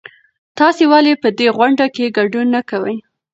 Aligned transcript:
تاسې 0.57 0.83
ولې 0.91 1.13
په 1.23 1.29
دې 1.37 1.47
غونډه 1.57 1.85
کې 1.95 2.13
ګډون 2.17 2.47
نه 2.55 2.61
کوئ؟ 2.69 2.95